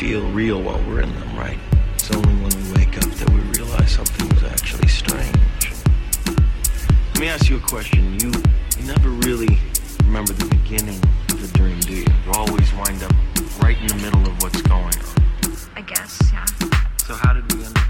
[0.00, 1.58] feel real while we're in them, right?
[1.92, 5.72] It's only when we wake up that we realize something's actually strange.
[7.12, 8.18] Let me ask you a question.
[8.18, 8.32] You,
[8.78, 9.58] you never really
[10.04, 12.06] remember the beginning of a dream, do you?
[12.24, 13.12] You always wind up
[13.60, 15.56] right in the middle of what's going on.
[15.76, 16.46] I guess, yeah.
[17.04, 17.89] So how did we end up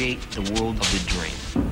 [0.00, 1.69] create the world of the dream.